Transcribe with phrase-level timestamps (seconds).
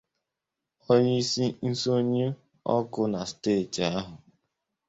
[0.93, 2.27] onyeisi nsọnyụ
[2.75, 4.13] ọkụ na steeti ahụ